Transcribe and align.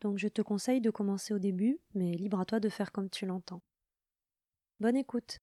donc 0.00 0.18
je 0.18 0.28
te 0.28 0.42
conseille 0.42 0.80
de 0.80 0.90
commencer 0.90 1.34
au 1.34 1.38
début, 1.38 1.78
mais 1.94 2.12
libre 2.12 2.40
à 2.40 2.44
toi 2.44 2.60
de 2.60 2.68
faire 2.68 2.92
comme 2.92 3.10
tu 3.10 3.26
l'entends. 3.26 3.62
Bonne 4.80 4.96
écoute. 4.96 5.40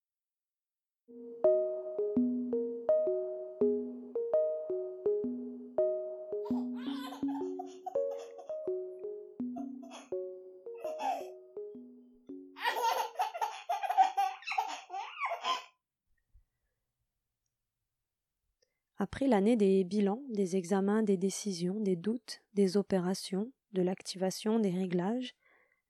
Après 19.03 19.27
l'année 19.27 19.57
des 19.57 19.83
bilans, 19.83 20.23
des 20.29 20.55
examens, 20.55 21.03
des 21.03 21.17
décisions, 21.17 21.79
des 21.81 21.97
doutes, 21.97 22.41
des 22.53 22.77
opérations, 22.77 23.51
de 23.73 23.81
l'activation, 23.81 24.59
des 24.59 24.71
réglages, 24.71 25.35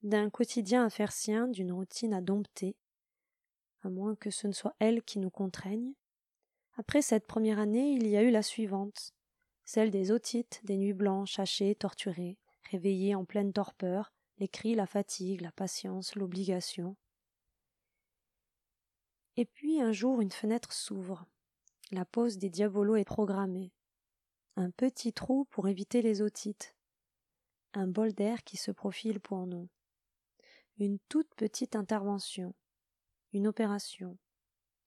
d'un 0.01 0.29
quotidien 0.29 0.85
à 0.85 0.89
faire 0.89 1.11
sien, 1.11 1.47
d'une 1.47 1.71
routine 1.71 2.13
à 2.13 2.21
dompter, 2.21 2.75
à 3.81 3.89
moins 3.89 4.15
que 4.15 4.31
ce 4.31 4.47
ne 4.47 4.53
soit 4.53 4.75
elle 4.79 5.03
qui 5.03 5.19
nous 5.19 5.29
contraigne, 5.29 5.93
après 6.75 7.03
cette 7.03 7.27
première 7.27 7.59
année, 7.59 7.91
il 7.91 8.07
y 8.07 8.17
a 8.17 8.23
eu 8.23 8.31
la 8.31 8.41
suivante, 8.41 9.13
celle 9.63 9.91
des 9.91 10.11
otites, 10.11 10.59
des 10.63 10.77
nuits 10.77 10.93
blanches, 10.93 11.37
hachées, 11.37 11.75
torturées, 11.75 12.39
réveillées 12.71 13.13
en 13.13 13.25
pleine 13.25 13.53
torpeur, 13.53 14.11
les 14.39 14.47
cris, 14.47 14.73
la 14.73 14.87
fatigue, 14.87 15.41
la 15.41 15.51
patience, 15.51 16.15
l'obligation. 16.15 16.95
Et 19.37 19.45
puis 19.45 19.81
un 19.81 19.91
jour 19.91 20.21
une 20.21 20.31
fenêtre 20.31 20.73
s'ouvre. 20.73 21.25
La 21.91 22.05
pose 22.05 22.37
des 22.37 22.49
diabolos 22.49 22.95
est 22.95 23.05
programmée. 23.05 23.71
Un 24.55 24.71
petit 24.71 25.13
trou 25.13 25.45
pour 25.45 25.67
éviter 25.67 26.01
les 26.01 26.21
otites. 26.21 26.75
Un 27.75 27.87
bol 27.87 28.13
d'air 28.13 28.43
qui 28.43 28.57
se 28.57 28.69
profile 28.69 29.19
pour 29.19 29.47
nous. 29.47 29.67
Une 30.77 30.99
toute 31.09 31.33
petite 31.35 31.75
intervention. 31.75 32.53
Une 33.31 33.47
opération. 33.47 34.17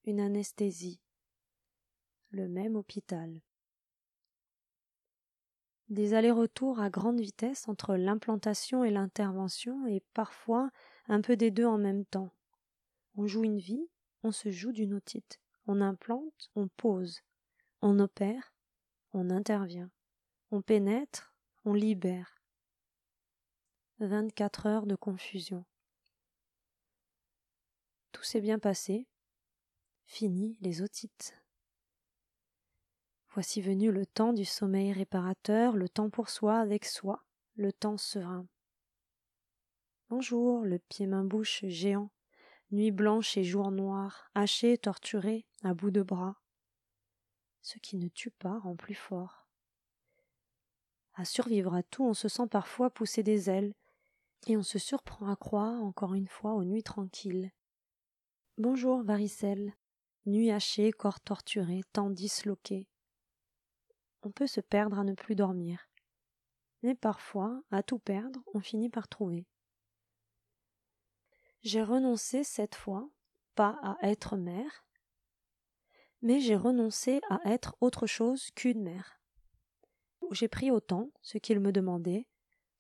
Une 0.05 0.21
anesthésie. 0.21 1.01
Le 2.31 2.47
même 2.47 2.77
hôpital. 2.77 3.41
Des 5.89 6.15
allers-retours 6.15 6.79
à 6.79 6.89
grande 6.91 7.21
vitesse 7.21 7.69
entre 7.69 7.97
l'implantation 7.97 8.85
et 8.85 8.91
l'intervention 8.91 9.87
et 9.89 10.03
parfois 10.15 10.71
un 11.09 11.21
peu 11.21 11.37
des 11.37 11.51
deux 11.51 11.67
en 11.67 11.79
même 11.79 12.05
temps. 12.05 12.33
On 13.17 13.27
joue 13.27 13.43
une 13.43 13.59
vie, 13.59 13.89
on 14.23 14.31
se 14.31 14.51
joue 14.51 14.73
d'une 14.73 14.95
otite. 14.95 15.41
On 15.67 15.81
implante, 15.81 16.51
on 16.55 16.69
pose. 16.69 17.23
On 17.83 17.99
opère, 17.99 18.55
on 19.13 19.31
intervient. 19.31 19.91
On 20.53 20.63
pénètre, 20.63 21.35
on 21.65 21.73
libère. 21.73 22.36
Vingt-quatre 23.99 24.67
heures 24.67 24.85
de 24.85 24.95
confusion. 24.95 25.65
Tout 28.13 28.23
s'est 28.23 28.43
bien 28.43 28.59
passé. 28.59 29.09
Fini 30.05 30.59
les 30.61 30.83
otites. 30.83 31.35
Voici 33.31 33.63
venu 33.63 33.91
le 33.91 34.05
temps 34.05 34.35
du 34.35 34.45
sommeil 34.45 34.93
réparateur, 34.93 35.77
le 35.77 35.89
temps 35.89 36.11
pour 36.11 36.29
soi 36.29 36.59
avec 36.59 36.85
soi, 36.85 37.25
le 37.55 37.73
temps 37.73 37.97
serein. 37.97 38.47
Bonjour, 40.11 40.67
le 40.67 40.79
pied-main-bouche 40.79 41.65
géant, 41.65 42.11
nuit 42.73 42.91
blanche 42.91 43.39
et 43.39 43.45
jour 43.45 43.71
noir, 43.71 44.31
haché, 44.35 44.77
torturé, 44.77 45.47
à 45.63 45.73
bout 45.73 45.91
de 45.91 46.03
bras. 46.03 46.37
Ce 47.63 47.79
qui 47.79 47.97
ne 47.97 48.09
tue 48.09 48.31
pas 48.31 48.59
rend 48.59 48.77
plus 48.77 48.95
fort. 48.95 49.49
À 51.15 51.25
survivre 51.25 51.75
à 51.75 51.83
tout, 51.83 52.05
on 52.05 52.13
se 52.13 52.29
sent 52.29 52.47
parfois 52.51 52.91
pousser 52.91 53.23
des 53.23 53.49
ailes, 53.49 53.75
et 54.47 54.57
on 54.57 54.63
se 54.63 54.79
surprend 54.79 55.31
à 55.31 55.37
croire 55.37 55.83
encore 55.83 56.15
une 56.15 56.29
fois 56.29 56.55
aux 56.55 56.65
nuits 56.65 56.83
tranquilles. 56.83 57.53
Bonjour, 58.59 59.03
varicelle. 59.03 59.75
Nuit 60.27 60.51
hachée, 60.51 60.93
corps 60.93 61.21
torturé, 61.21 61.83
temps 61.93 62.11
disloqué. 62.11 62.89
On 64.23 64.31
peut 64.31 64.47
se 64.47 64.61
perdre 64.61 64.99
à 64.99 65.05
ne 65.05 65.15
plus 65.15 65.37
dormir. 65.37 65.89
Mais 66.83 66.95
parfois, 66.95 67.63
à 67.71 67.83
tout 67.83 67.99
perdre, 67.99 68.43
on 68.55 68.61
finit 68.61 68.91
par 68.91 69.09
trouver. 69.09 69.47
J'ai 71.63 71.83
renoncé 71.83 72.45
cette 72.45 72.75
fois, 72.75 73.09
pas 73.55 73.79
à 73.83 73.97
être 74.03 74.37
mère, 74.37 74.87
mais 76.23 76.41
j'ai 76.41 76.57
renoncé 76.57 77.21
à 77.31 77.41
être 77.45 77.77
autre 77.81 78.07
chose 78.07 78.51
qu'une 78.53 78.83
mère. 78.83 79.21
J'ai 80.33 80.49
pris 80.49 80.71
autant 80.71 81.11
ce 81.23 81.39
qu'il 81.39 81.61
me 81.61 81.73
demandait, 81.73 82.27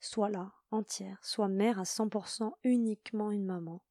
soit 0.06 0.31
là, 0.31 0.53
entière, 0.71 1.25
soit 1.25 1.49
mère 1.49 1.78
à 1.78 1.84
cent 1.84 2.09
pour 2.09 2.28
cent 2.28 2.56
uniquement 2.65 3.31
une 3.31 3.44
maman, 3.44 3.83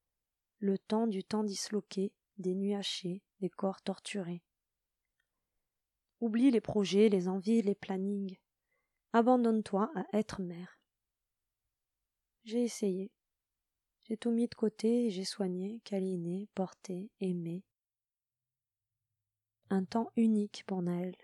le 0.59 0.78
temps 0.78 1.08
du 1.08 1.24
temps 1.24 1.44
disloqué, 1.44 2.14
des 2.38 2.56
nuits 2.56 2.76
hachées, 2.76 3.22
des 3.40 3.50
corps 3.50 3.81
torturés. 3.81 4.44
Oublie 6.22 6.52
les 6.52 6.62
projets, 6.62 7.09
les 7.09 7.28
envies, 7.28 7.62
les 7.62 7.75
plannings. 7.75 8.38
Abandonne-toi 9.14 9.92
à 9.96 10.06
être 10.18 10.42
mère. 10.42 10.80
J'ai 12.44 12.64
essayé. 12.64 13.12
J'ai 14.04 14.18
tout 14.18 14.31
mis 14.31 14.48
de 14.48 14.56
côté, 14.56 15.09
j'ai 15.09 15.25
soigné, 15.25 15.81
câliné, 15.84 16.48
porté, 16.54 17.09
aimé, 17.20 17.64
un 19.70 19.84
temps 19.84 20.12
unique 20.16 20.64
pour 20.68 20.81
Naël. 20.81 21.16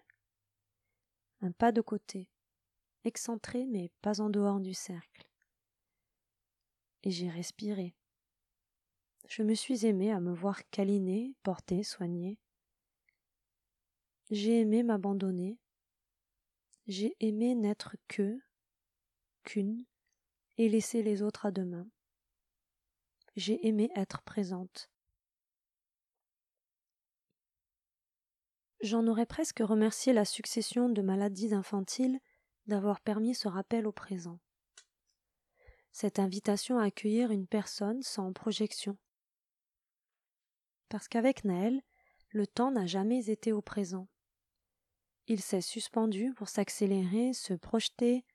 Un 1.41 1.51
pas 1.51 1.71
de 1.71 1.81
côté, 1.81 2.27
excentré 3.03 3.65
mais 3.65 3.91
pas 4.01 4.21
en 4.21 4.29
dehors 4.29 4.59
du 4.59 4.73
cercle. 4.73 5.27
Et 7.03 7.11
j'ai 7.11 7.29
respiré. 7.29 7.95
Je 9.27 9.43
me 9.43 9.53
suis 9.53 9.85
aimé 9.85 10.11
à 10.11 10.19
me 10.19 10.33
voir 10.33 10.69
câliner, 10.69 11.33
porter, 11.43 11.83
soigner. 11.83 12.37
J'ai 14.29 14.59
aimé 14.59 14.83
m'abandonner. 14.83 15.57
J'ai 16.87 17.15
aimé 17.19 17.55
n'être 17.55 17.95
que, 18.07 18.39
qu'une, 19.43 19.85
et 20.57 20.69
laisser 20.69 21.01
les 21.01 21.21
autres 21.21 21.45
à 21.45 21.51
demain. 21.51 21.87
J'ai 23.35 23.65
aimé 23.67 23.89
être 23.95 24.21
présente. 24.23 24.89
J'en 28.81 29.05
aurais 29.07 29.25
presque 29.25 29.59
remercié 29.59 30.11
la 30.11 30.25
succession 30.25 30.89
de 30.89 31.01
maladies 31.01 31.53
infantiles 31.53 32.19
d'avoir 32.67 33.01
permis 33.01 33.35
ce 33.35 33.47
rappel 33.47 33.87
au 33.87 33.91
présent. 33.91 34.39
Cette 35.91 36.19
invitation 36.19 36.79
à 36.79 36.85
accueillir 36.85 37.31
une 37.31 37.47
personne 37.47 38.01
sans 38.01 38.31
projection. 38.31 38.97
Parce 40.89 41.07
qu'avec 41.07 41.43
Naël, 41.43 41.81
le 42.29 42.47
temps 42.47 42.71
n'a 42.71 42.85
jamais 42.85 43.29
été 43.29 43.51
au 43.51 43.61
présent. 43.61 44.07
Il 45.27 45.41
s'est 45.41 45.61
suspendu 45.61 46.33
pour 46.33 46.49
s'accélérer, 46.49 47.33
se 47.33 47.53
projeter, 47.53 48.25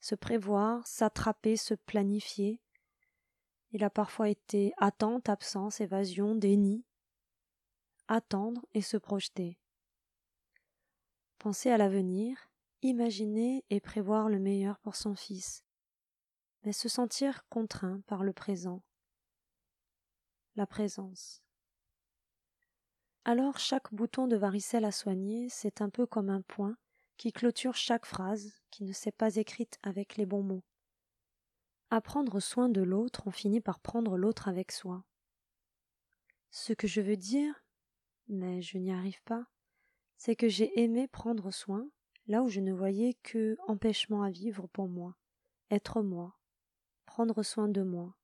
se 0.00 0.14
prévoir, 0.14 0.86
s'attraper, 0.86 1.56
se 1.56 1.74
planifier. 1.74 2.60
Il 3.72 3.82
a 3.82 3.90
parfois 3.90 4.28
été 4.28 4.72
attente, 4.76 5.28
absence, 5.28 5.80
évasion, 5.80 6.34
déni. 6.34 6.84
Attendre 8.08 8.64
et 8.74 8.82
se 8.82 8.96
projeter 8.96 9.58
penser 11.46 11.70
à 11.70 11.78
l'avenir, 11.78 12.50
imaginer 12.82 13.64
et 13.70 13.80
prévoir 13.80 14.28
le 14.28 14.38
meilleur 14.38 14.78
pour 14.78 14.96
son 14.96 15.14
fils, 15.14 15.64
mais 16.64 16.72
se 16.72 16.88
sentir 16.88 17.46
contraint 17.48 18.00
par 18.06 18.22
le 18.22 18.32
présent, 18.32 18.82
la 20.56 20.66
présence. 20.66 21.42
Alors 23.24 23.58
chaque 23.58 23.92
bouton 23.92 24.28
de 24.28 24.36
varicelle 24.36 24.84
à 24.84 24.92
soigner, 24.92 25.48
c'est 25.48 25.80
un 25.80 25.90
peu 25.90 26.06
comme 26.06 26.30
un 26.30 26.42
point 26.42 26.76
qui 27.16 27.32
clôture 27.32 27.74
chaque 27.74 28.06
phrase 28.06 28.52
qui 28.70 28.84
ne 28.84 28.92
s'est 28.92 29.12
pas 29.12 29.36
écrite 29.36 29.78
avec 29.82 30.16
les 30.16 30.26
bons 30.26 30.42
mots. 30.42 30.64
À 31.90 32.00
prendre 32.00 32.40
soin 32.40 32.68
de 32.68 32.82
l'autre, 32.82 33.26
on 33.26 33.30
finit 33.30 33.60
par 33.60 33.80
prendre 33.80 34.16
l'autre 34.16 34.48
avec 34.48 34.72
soi. 34.72 35.04
Ce 36.50 36.72
que 36.72 36.86
je 36.86 37.00
veux 37.00 37.16
dire, 37.16 37.64
mais 38.28 38.60
je 38.60 38.78
n'y 38.78 38.92
arrive 38.92 39.22
pas, 39.22 39.46
c'est 40.16 40.36
que 40.36 40.48
j'ai 40.48 40.80
aimé 40.80 41.06
prendre 41.08 41.50
soin 41.50 41.88
là 42.26 42.42
où 42.42 42.48
je 42.48 42.60
ne 42.60 42.72
voyais 42.72 43.14
que 43.22 43.56
empêchement 43.68 44.22
à 44.22 44.30
vivre 44.30 44.66
pour 44.68 44.88
moi, 44.88 45.16
être 45.70 46.02
moi, 46.02 46.36
prendre 47.04 47.42
soin 47.42 47.68
de 47.68 47.82
moi. 47.82 48.14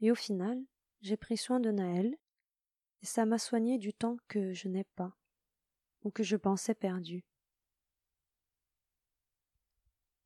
Et 0.00 0.10
au 0.10 0.14
final, 0.14 0.62
j'ai 1.00 1.16
pris 1.16 1.36
soin 1.36 1.60
de 1.60 1.70
Naël, 1.70 2.16
et 3.02 3.06
ça 3.06 3.26
m'a 3.26 3.38
soigné 3.38 3.78
du 3.78 3.92
temps 3.92 4.16
que 4.28 4.52
je 4.52 4.68
n'ai 4.68 4.84
pas, 4.84 5.16
ou 6.04 6.10
que 6.10 6.22
je 6.22 6.36
pensais 6.36 6.74
perdu. 6.74 7.24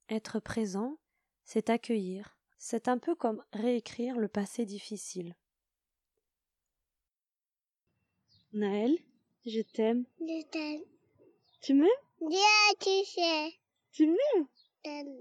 Être 0.08 0.38
présent, 0.38 0.98
c'est 1.44 1.70
accueillir, 1.70 2.36
c'est 2.58 2.88
un 2.88 2.98
peu 2.98 3.14
comme 3.14 3.42
réécrire 3.52 4.18
le 4.18 4.28
passé 4.28 4.66
difficile. 4.66 5.34
Naël, 8.52 8.96
je 9.44 9.60
t'aime. 9.60 10.04
Je 10.20 10.46
t'aime. 10.46 10.82
Tu 11.60 11.74
m'aimes? 11.74 12.05
Dis 12.20 12.36
tu 12.80 13.04
sais. 13.04 13.52
Tu 13.92 14.06
m'aimes 14.06 14.46
T'aime. 14.82 15.20